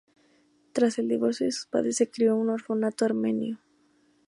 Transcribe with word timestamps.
Tras 0.73 0.97
el 0.97 1.07
divorcio 1.07 1.45
de 1.45 1.51
sus 1.51 1.67
padres 1.67 1.97
se 1.97 2.09
crio 2.09 2.31
en 2.33 2.39
un 2.39 2.49
orfanato 2.49 3.05
armenio. 3.05 3.59